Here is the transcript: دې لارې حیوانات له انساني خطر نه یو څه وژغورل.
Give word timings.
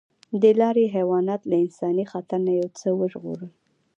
دې 0.41 0.51
لارې 0.61 0.93
حیوانات 0.95 1.41
له 1.51 1.55
انساني 1.65 2.05
خطر 2.11 2.39
نه 2.47 2.51
یو 2.59 2.69
څه 2.79 2.87
وژغورل. 2.99 3.49